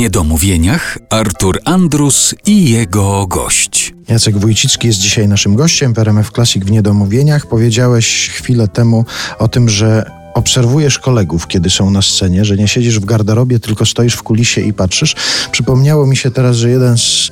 niedomówieniach 0.00 0.98
Artur 1.10 1.60
Andrus 1.64 2.34
i 2.46 2.70
jego 2.70 3.26
gość. 3.26 3.94
Jacek 4.08 4.38
Wójcicki 4.38 4.86
jest 4.86 4.98
dzisiaj 4.98 5.28
naszym 5.28 5.56
gościem, 5.56 5.94
PRMF 5.94 6.30
Classic 6.30 6.64
w 6.64 6.70
Niedomówieniach. 6.70 7.46
Powiedziałeś 7.46 8.28
chwilę 8.28 8.68
temu 8.68 9.04
o 9.38 9.48
tym, 9.48 9.68
że 9.68 10.10
obserwujesz 10.34 10.98
kolegów, 10.98 11.46
kiedy 11.46 11.70
są 11.70 11.90
na 11.90 12.02
scenie, 12.02 12.44
że 12.44 12.56
nie 12.56 12.68
siedzisz 12.68 13.00
w 13.00 13.04
garderobie, 13.04 13.60
tylko 13.60 13.86
stoisz 13.86 14.14
w 14.14 14.22
kulisie 14.22 14.60
i 14.60 14.72
patrzysz. 14.72 15.16
Przypomniało 15.52 16.06
mi 16.06 16.16
się 16.16 16.30
teraz, 16.30 16.56
że 16.56 16.70
jeden 16.70 16.98
z 16.98 17.30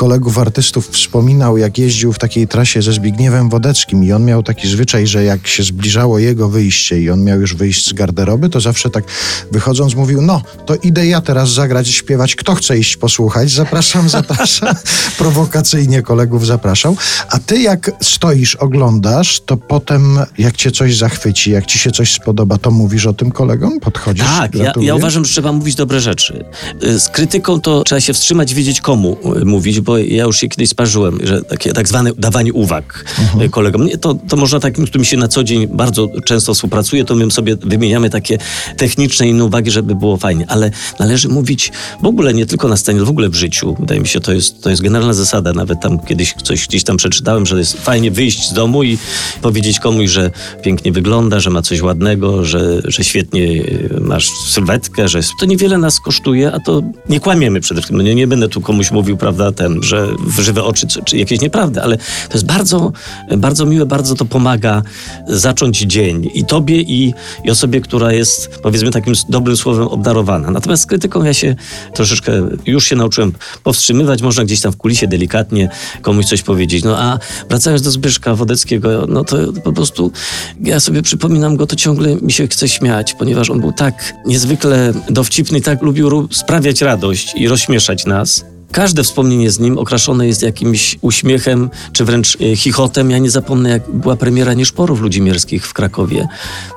kolegów 0.00 0.38
artystów 0.38 0.88
wspominał, 0.88 1.58
jak 1.58 1.78
jeździł 1.78 2.12
w 2.12 2.18
takiej 2.18 2.48
trasie 2.48 2.82
ze 2.82 2.92
Zbigniewem 2.92 3.48
Wodeckim 3.48 4.04
i 4.04 4.12
on 4.12 4.24
miał 4.24 4.42
taki 4.42 4.68
zwyczaj, 4.68 5.06
że 5.06 5.24
jak 5.24 5.46
się 5.46 5.62
zbliżało 5.62 6.18
jego 6.18 6.48
wyjście 6.48 7.00
i 7.00 7.10
on 7.10 7.24
miał 7.24 7.40
już 7.40 7.54
wyjść 7.54 7.88
z 7.88 7.92
garderoby, 7.92 8.48
to 8.48 8.60
zawsze 8.60 8.90
tak 8.90 9.04
wychodząc 9.52 9.94
mówił, 9.94 10.22
no 10.22 10.42
to 10.66 10.74
idę 10.74 11.06
ja 11.06 11.20
teraz 11.20 11.52
zagrać 11.52 11.88
i 11.88 11.92
śpiewać, 11.92 12.34
kto 12.34 12.54
chce 12.54 12.78
iść 12.78 12.96
posłuchać, 12.96 13.50
zapraszam, 13.50 14.08
zapraszam, 14.18 14.74
prowokacyjnie 15.18 16.02
kolegów 16.02 16.46
zapraszał, 16.46 16.96
a 17.30 17.38
ty 17.38 17.60
jak 17.60 17.90
stoisz, 18.02 18.54
oglądasz, 18.54 19.40
to 19.40 19.56
potem 19.56 20.18
jak 20.38 20.56
cię 20.56 20.70
coś 20.70 20.96
zachwyci, 20.96 21.50
jak 21.50 21.66
ci 21.66 21.78
się 21.78 21.90
coś 21.90 22.12
spodoba, 22.12 22.30
podoba, 22.30 22.58
to 22.58 22.70
mówisz 22.70 23.06
o 23.06 23.12
tym 23.12 23.30
kolegom? 23.30 23.80
Podchodzisz? 23.80 24.24
Tak, 24.24 24.54
ja, 24.54 24.72
ja, 24.80 24.94
uważam, 24.94 25.24
że 25.24 25.32
trzeba 25.32 25.52
mówić 25.52 25.74
dobre 25.74 26.00
rzeczy. 26.00 26.44
Y, 26.84 27.00
z 27.00 27.08
krytyką 27.08 27.60
to 27.60 27.84
trzeba 27.84 28.00
się 28.00 28.12
wstrzymać, 28.12 28.54
wiedzieć 28.54 28.80
komu 28.80 29.16
y, 29.42 29.44
mówić, 29.44 29.80
bo 29.80 29.89
ja 29.98 30.24
już 30.24 30.36
się 30.36 30.48
kiedyś 30.48 30.68
sparzyłem, 30.68 31.18
że 31.22 31.42
takie 31.42 31.72
tak 31.72 31.88
zwane 31.88 32.12
dawanie 32.18 32.52
uwag 32.52 33.04
mhm. 33.18 33.42
Y, 33.42 33.48
kolegom. 33.48 33.88
To, 34.00 34.14
to 34.28 34.36
można 34.36 34.60
takim, 34.60 34.86
z 34.86 34.88
którym 34.88 35.04
się 35.04 35.16
na 35.16 35.28
co 35.28 35.44
dzień 35.44 35.66
bardzo 35.66 36.08
często 36.24 36.54
współpracuje, 36.54 37.04
to 37.04 37.14
my 37.14 37.30
sobie 37.30 37.56
wymieniamy 37.56 38.10
takie 38.10 38.38
techniczne 38.76 39.28
inne 39.28 39.44
uwagi, 39.44 39.70
żeby 39.70 39.94
było 39.94 40.16
fajnie, 40.16 40.44
ale 40.48 40.70
należy 40.98 41.28
mówić 41.28 41.72
w 42.02 42.06
ogóle 42.06 42.34
nie 42.34 42.46
tylko 42.46 42.68
na 42.68 42.76
scenie, 42.76 42.98
ale 42.98 43.06
w 43.06 43.10
ogóle 43.10 43.28
w 43.28 43.34
życiu. 43.34 43.76
Wydaje 43.80 44.00
mi 44.00 44.08
się, 44.08 44.20
to 44.20 44.32
jest, 44.32 44.62
to 44.62 44.70
jest 44.70 44.82
generalna 44.82 45.14
zasada. 45.14 45.52
Nawet 45.52 45.80
tam 45.80 45.98
kiedyś 45.98 46.34
coś 46.42 46.68
gdzieś 46.68 46.84
tam 46.84 46.96
przeczytałem, 46.96 47.46
że 47.46 47.58
jest 47.58 47.80
fajnie 47.80 48.10
wyjść 48.10 48.48
z 48.48 48.52
domu 48.52 48.82
i 48.82 48.98
powiedzieć 49.42 49.78
komuś, 49.78 50.10
że 50.10 50.30
pięknie 50.62 50.92
wygląda, 50.92 51.40
że 51.40 51.50
ma 51.50 51.62
coś 51.62 51.82
ładnego, 51.82 52.44
że, 52.44 52.82
że 52.84 53.04
świetnie 53.04 53.62
masz 54.00 54.28
sylwetkę, 54.30 55.08
że 55.08 55.20
to 55.40 55.46
niewiele 55.46 55.78
nas 55.78 56.00
kosztuje, 56.00 56.52
a 56.52 56.60
to 56.60 56.82
nie 57.08 57.20
kłamiemy 57.20 57.60
przede 57.60 57.80
wszystkim. 57.80 57.96
No 57.96 58.02
nie, 58.02 58.14
nie 58.14 58.26
będę 58.26 58.48
tu 58.48 58.60
komuś 58.60 58.90
mówił, 58.90 59.16
prawda, 59.16 59.52
ten, 59.52 59.69
że 59.82 60.08
w 60.26 60.40
żywe 60.40 60.64
oczy 60.64 60.86
czy, 60.86 61.02
czy 61.04 61.16
jakieś 61.16 61.40
nieprawdy, 61.40 61.82
ale 61.82 61.96
to 61.96 62.34
jest 62.34 62.46
bardzo, 62.46 62.92
bardzo 63.38 63.66
miłe, 63.66 63.86
bardzo 63.86 64.14
to 64.14 64.24
pomaga 64.24 64.82
zacząć 65.28 65.78
dzień 65.78 66.30
i 66.34 66.44
tobie, 66.44 66.80
i, 66.80 67.14
i 67.44 67.50
osobie, 67.50 67.80
która 67.80 68.12
jest, 68.12 68.48
powiedzmy, 68.62 68.90
takim 68.90 69.14
dobrym 69.28 69.56
słowem 69.56 69.88
obdarowana. 69.88 70.50
Natomiast 70.50 70.82
z 70.82 70.86
krytyką 70.86 71.24
ja 71.24 71.34
się 71.34 71.56
troszeczkę 71.94 72.32
już 72.66 72.84
się 72.84 72.96
nauczyłem 72.96 73.32
powstrzymywać, 73.62 74.22
można 74.22 74.44
gdzieś 74.44 74.60
tam 74.60 74.72
w 74.72 74.76
kulisie 74.76 75.06
delikatnie 75.06 75.68
komuś 76.02 76.26
coś 76.26 76.42
powiedzieć. 76.42 76.84
No 76.84 76.98
a 76.98 77.18
wracając 77.48 77.82
do 77.82 77.90
Zbyszka 77.90 78.34
Wodeckiego, 78.34 79.06
no 79.08 79.24
to 79.24 79.36
po 79.64 79.72
prostu 79.72 80.12
ja 80.60 80.80
sobie 80.80 81.02
przypominam 81.02 81.56
go 81.56 81.66
to 81.66 81.76
ciągle 81.76 82.16
mi 82.16 82.32
się 82.32 82.48
chce 82.48 82.68
śmiać, 82.68 83.14
ponieważ 83.14 83.50
on 83.50 83.60
był 83.60 83.72
tak 83.72 84.14
niezwykle 84.26 84.92
dowcipny, 85.10 85.60
tak 85.60 85.82
lubił 85.82 86.28
sprawiać 86.30 86.80
radość 86.80 87.34
i 87.36 87.48
rozśmieszać 87.48 88.06
nas. 88.06 88.44
Każde 88.72 89.02
wspomnienie 89.04 89.50
z 89.50 89.58
nim 89.58 89.78
okraszone 89.78 90.26
jest 90.26 90.42
jakimś 90.42 90.98
uśmiechem, 91.00 91.70
czy 91.92 92.04
wręcz 92.04 92.36
e, 92.40 92.56
chichotem. 92.56 93.10
Ja 93.10 93.18
nie 93.18 93.30
zapomnę, 93.30 93.70
jak 93.70 93.90
była 93.90 94.16
premiera 94.16 94.54
Nieszporów 94.54 95.00
Ludzimierskich 95.00 95.66
w 95.66 95.72
Krakowie. 95.72 96.28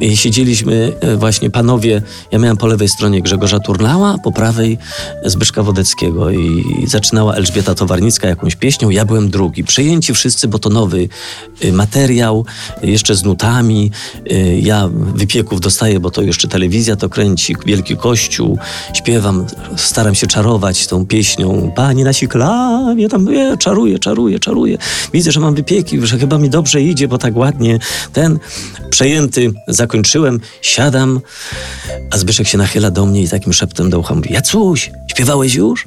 I 0.00 0.16
siedzieliśmy 0.16 0.92
e, 1.00 1.16
właśnie 1.16 1.50
panowie, 1.50 2.02
ja 2.32 2.38
miałem 2.38 2.56
po 2.56 2.66
lewej 2.66 2.88
stronie 2.88 3.22
Grzegorza 3.22 3.60
Turnała, 3.60 4.18
po 4.24 4.32
prawej 4.32 4.78
Zbyszka 5.24 5.62
Wodeckiego 5.62 6.30
i 6.30 6.64
zaczynała 6.86 7.34
Elżbieta 7.34 7.74
Towarnicka 7.74 8.28
jakąś 8.28 8.56
pieśnią, 8.56 8.90
ja 8.90 9.04
byłem 9.04 9.30
drugi. 9.30 9.64
Przejęci 9.64 10.14
wszyscy, 10.14 10.48
bo 10.48 10.58
to 10.58 10.68
nowy 10.68 11.08
e, 11.60 11.72
materiał, 11.72 12.44
jeszcze 12.82 13.14
z 13.14 13.24
nutami. 13.24 13.90
Ja 14.62 14.88
wypieków 15.14 15.60
dostaję, 15.60 16.00
bo 16.00 16.10
to 16.10 16.22
jeszcze 16.22 16.48
telewizja 16.48 16.96
to 16.96 17.08
kręci, 17.08 17.56
Wielki 17.66 17.96
Kościół, 17.96 18.58
śpiewam, 18.92 19.46
staram 19.76 20.14
się 20.14 20.26
czarować 20.26 20.86
tą 20.86 21.06
pieśnią 21.06 21.72
Pani 21.76 22.04
na 22.04 22.12
siklawie, 22.12 23.08
tam 23.08 23.26
je, 23.26 23.56
czaruję, 23.56 23.98
czaruję, 23.98 24.38
czaruję. 24.38 24.78
Widzę, 25.12 25.32
że 25.32 25.40
mam 25.40 25.54
wypieki, 25.54 26.06
że 26.06 26.18
chyba 26.18 26.38
mi 26.38 26.50
dobrze 26.50 26.82
idzie, 26.82 27.08
bo 27.08 27.18
tak 27.18 27.36
ładnie 27.36 27.78
ten 28.12 28.38
przejęty 28.90 29.52
zakończyłem, 29.68 30.40
siadam, 30.62 31.20
a 32.10 32.18
Zbyszek 32.18 32.48
się 32.48 32.58
nachyla 32.58 32.90
do 32.90 33.06
mnie 33.06 33.22
i 33.22 33.28
takim 33.28 33.52
szeptem 33.52 33.90
do 33.90 33.98
ucha 33.98 34.14
mówi, 34.14 34.32
Jacuś, 34.32 34.90
śpiewałeś 35.06 35.54
już? 35.54 35.84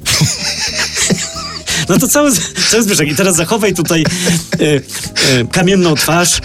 No 1.88 1.98
to 1.98 2.08
cały, 2.08 2.30
cały 2.70 2.82
Zbyszek. 2.82 3.08
I 3.08 3.14
teraz 3.14 3.36
zachowaj 3.36 3.74
tutaj 3.74 4.02
e, 4.02 4.06
e, 4.60 4.80
kamienną 5.52 5.94
twarz 5.94 6.40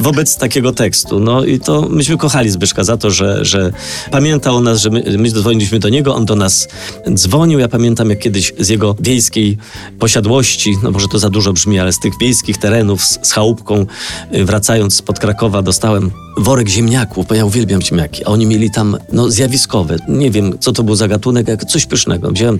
wobec 0.00 0.36
takiego 0.36 0.72
tekstu. 0.72 1.20
No 1.20 1.44
i 1.44 1.60
to 1.60 1.82
myśmy 1.90 2.16
kochali 2.16 2.50
Zbyszka 2.50 2.84
za 2.84 2.96
to, 2.96 3.10
że, 3.10 3.44
że 3.44 3.72
pamiętał 4.10 4.56
o 4.56 4.60
nas, 4.60 4.80
że 4.80 4.90
my, 4.90 5.04
my 5.18 5.30
dzwoniliśmy 5.30 5.78
do 5.78 5.88
niego, 5.88 6.14
on 6.14 6.26
do 6.26 6.36
nas 6.36 6.68
dzwonił. 7.14 7.58
Ja 7.58 7.68
pamiętam, 7.68 8.10
jak 8.10 8.18
kiedyś 8.18 8.52
z 8.58 8.68
jego 8.68 8.96
wiejskiej 9.00 9.58
posiadłości, 9.98 10.76
no 10.82 10.90
może 10.90 11.08
to 11.08 11.18
za 11.18 11.30
dużo 11.30 11.52
brzmi, 11.52 11.78
ale 11.78 11.92
z 11.92 11.98
tych 11.98 12.12
wiejskich 12.20 12.58
terenów 12.58 13.04
z, 13.04 13.18
z 13.22 13.32
chałupką, 13.32 13.86
e, 14.30 14.44
wracając 14.44 14.94
spod 14.94 15.18
Krakowa, 15.18 15.62
dostałem 15.62 16.10
worek 16.36 16.68
ziemniaków, 16.68 17.26
bo 17.26 17.34
ja 17.34 17.44
uwielbiam 17.44 17.82
ziemniaki, 17.82 18.24
a 18.24 18.28
oni 18.28 18.46
mieli 18.46 18.70
tam 18.70 18.96
no, 19.12 19.30
zjawiskowe. 19.30 19.96
Nie 20.08 20.30
wiem, 20.30 20.58
co 20.58 20.72
to 20.72 20.82
był 20.82 20.94
za 20.94 21.08
gatunek, 21.08 21.48
jak 21.48 21.64
coś 21.64 21.86
pysznego. 21.86 22.30
Wziąłem, 22.30 22.58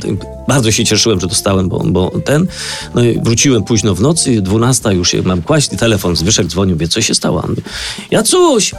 bardzo 0.49 0.73
się 0.73 0.85
cieszyłem, 0.85 1.21
że 1.21 1.27
dostałem, 1.27 1.69
bo, 1.69 1.83
bo 1.87 2.13
ten. 2.25 2.47
No 2.95 3.05
i 3.05 3.21
wróciłem 3.21 3.65
późno 3.65 3.95
w 3.95 4.01
nocy, 4.01 4.43
12 4.43 4.95
już 4.95 5.11
się 5.11 5.23
mam 5.23 5.43
kłaść, 5.43 5.69
telefon 5.69 6.17
Zbyszek 6.17 6.47
dzwonił, 6.47 6.77
wie, 6.77 6.89
co 6.89 7.01
się 7.11 7.15
stało? 7.15 7.43
Ja 8.11 8.23
coś. 8.23 8.75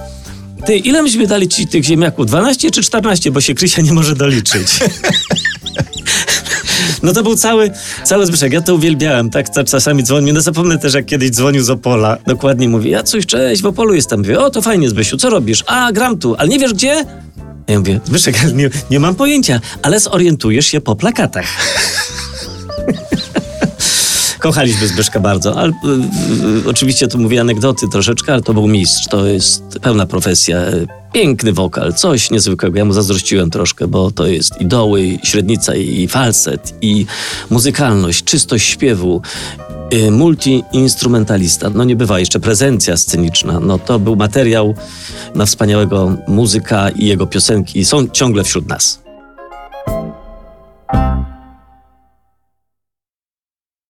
Ty, 0.65 0.77
ile 0.77 1.03
myśmy 1.03 1.27
dali 1.27 1.47
ci 1.47 1.67
tych 1.67 1.83
ziemniaków? 1.83 2.25
12 2.25 2.71
czy 2.71 2.83
14? 2.83 3.31
Bo 3.31 3.41
się 3.41 3.53
Krysia 3.53 3.81
nie 3.81 3.93
może 3.93 4.15
doliczyć. 4.15 4.79
No 7.03 7.13
to 7.13 7.23
był 7.23 7.35
cały, 7.35 7.71
cały 8.03 8.25
Zbyszek. 8.25 8.53
Ja 8.53 8.61
to 8.61 8.75
uwielbiałem, 8.75 9.29
tak 9.29 9.45
czasami 9.65 10.03
dzwonił. 10.03 10.33
No 10.33 10.41
zapomnę 10.41 10.77
też, 10.77 10.93
jak 10.93 11.05
kiedyś 11.05 11.29
dzwonił 11.29 11.63
z 11.63 11.69
Opola. 11.69 12.17
Dokładnie 12.27 12.69
mówi, 12.69 12.89
ja 12.89 13.03
coś, 13.03 13.25
cześć, 13.25 13.61
w 13.61 13.65
Opolu 13.65 13.93
jestem. 13.93 14.19
Mówię, 14.19 14.39
o 14.39 14.49
to 14.49 14.61
fajnie 14.61 14.89
Zbysiu, 14.89 15.17
co 15.17 15.29
robisz? 15.29 15.63
A, 15.67 15.91
gram 15.91 16.19
tu, 16.19 16.35
ale 16.37 16.49
nie 16.49 16.59
wiesz 16.59 16.73
gdzie? 16.73 17.05
Ja 17.67 17.79
mówię, 17.79 17.99
Zbyszek, 18.05 18.53
nie, 18.53 18.69
nie 18.91 18.99
mam 18.99 19.15
pojęcia, 19.15 19.61
ale 19.81 19.99
zorientujesz 19.99 20.65
się 20.65 20.81
po 20.81 20.95
plakatach. 20.95 21.47
Kochaliśmy 24.41 24.87
Zbyszka 24.87 25.19
bardzo, 25.19 25.57
ale 25.57 25.71
y, 25.71 26.65
y, 26.65 26.69
oczywiście 26.69 27.07
tu 27.07 27.19
mówię 27.19 27.41
anegdoty 27.41 27.87
troszeczkę, 27.91 28.33
ale 28.33 28.41
to 28.41 28.53
był 28.53 28.67
mistrz, 28.67 29.07
to 29.07 29.25
jest 29.25 29.63
pełna 29.81 30.05
profesja. 30.05 30.57
Piękny 31.13 31.53
wokal, 31.53 31.93
coś 31.93 32.31
niezwykłego. 32.31 32.77
Ja 32.77 32.85
mu 32.85 32.93
zazdrościłem 32.93 33.49
troszkę, 33.49 33.87
bo 33.87 34.11
to 34.11 34.27
jest 34.27 34.61
i 34.61 34.65
doły, 34.65 35.03
i 35.03 35.19
średnica, 35.23 35.75
i 35.75 36.07
falset, 36.07 36.73
i 36.81 37.05
muzykalność, 37.49 38.23
czystość 38.23 38.69
śpiewu, 38.69 39.21
y, 39.93 40.11
multiinstrumentalista. 40.11 41.69
No 41.69 41.83
nie 41.83 41.95
bywa 41.95 42.19
jeszcze 42.19 42.39
prezencja 42.39 42.97
sceniczna. 42.97 43.59
No 43.59 43.79
to 43.79 43.99
był 43.99 44.15
materiał 44.15 44.75
na 45.35 45.45
wspaniałego 45.45 46.17
muzyka 46.27 46.89
i 46.89 47.05
jego 47.05 47.27
piosenki 47.27 47.85
są 47.85 48.07
ciągle 48.07 48.43
wśród 48.43 48.69
nas. 48.69 49.10